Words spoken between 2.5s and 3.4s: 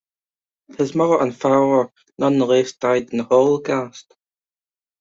died in the